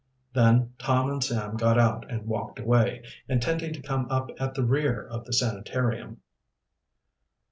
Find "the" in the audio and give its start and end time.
4.55-4.65, 5.25-5.33